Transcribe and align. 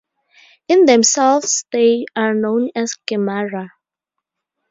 In 0.67 0.87
themselves 0.87 1.65
they 1.71 2.05
are 2.15 2.33
known 2.33 2.71
as 2.73 2.95
"Gemara". 3.05 3.69